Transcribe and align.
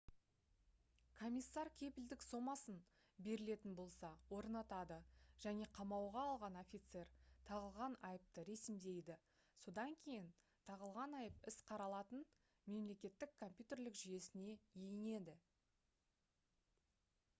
комиссар 1.17 1.67
кепілдік 1.81 2.23
сомасын 2.27 2.77
берілетін 3.27 3.73
болса 3.79 4.09
орнатады 4.37 4.95
және 5.43 5.67
қамауға 5.79 6.23
алған 6.31 6.57
офицер 6.61 7.11
тағылған 7.49 7.97
айыпты 8.09 8.45
ресімдейді. 8.49 9.17
содан 9.65 9.93
кейін 10.07 10.29
тағылған 10.71 11.15
айып 11.19 11.47
іс 11.53 11.59
қаралатын 11.73 12.23
мемлекеттің 12.77 13.35
компьютерлік 13.45 14.01
жүйесіне 14.01 14.57
енеді 14.89 15.37